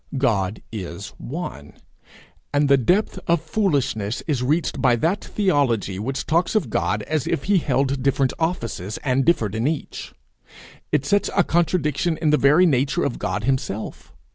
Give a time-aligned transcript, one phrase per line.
[0.17, 1.73] God is one;
[2.51, 7.27] and the depth of foolishness is reached by that theology which talks of God as
[7.27, 10.15] if he held different offices, and differed in each.
[10.91, 14.11] It sets a contradiction in the very nature of God himself.